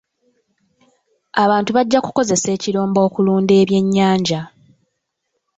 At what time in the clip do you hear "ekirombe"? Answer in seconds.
2.55-2.99